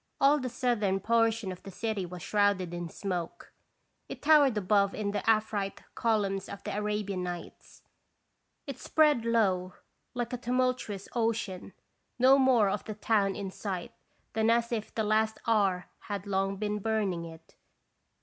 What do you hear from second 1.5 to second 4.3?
of the city was shrouded in smoke, it